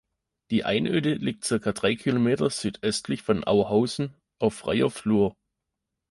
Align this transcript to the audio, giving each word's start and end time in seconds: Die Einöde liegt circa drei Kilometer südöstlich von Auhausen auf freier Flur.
Die 0.49 0.63
Einöde 0.63 1.13
liegt 1.13 1.45
circa 1.45 1.73
drei 1.73 1.93
Kilometer 1.95 2.49
südöstlich 2.49 3.21
von 3.21 3.43
Auhausen 3.43 4.15
auf 4.39 4.55
freier 4.55 4.89
Flur. 4.89 5.35